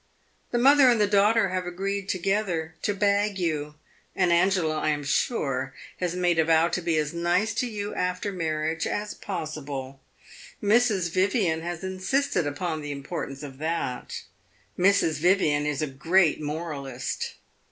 [0.49, 3.75] "The mother and daughter have agreed together to bag you,
[4.15, 7.93] and Angela, I am sure, has made a vow to be as nice to you
[7.93, 10.01] after marriage as possible.
[10.59, 11.11] Mrs.
[11.11, 14.23] Vivian has insisted upon the importance of that;
[14.75, 15.19] Mrs.
[15.19, 17.35] Vivian is a great moralist."